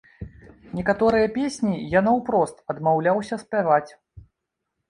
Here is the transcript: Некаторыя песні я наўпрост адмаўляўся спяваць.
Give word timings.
Некаторыя 0.77 1.27
песні 1.35 1.75
я 1.97 2.01
наўпрост 2.07 2.57
адмаўляўся 2.75 3.35
спяваць. 3.45 3.91